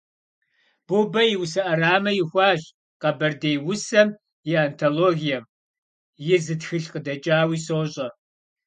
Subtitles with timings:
[0.85, 2.61] Бубэ и усэ Ӏэрамэ ихуащ
[3.01, 4.07] «Къэбэрдей усэм
[4.51, 5.45] и антологием»,
[6.35, 8.07] и зы тхылъ къыдэкӀауи сощӀэ.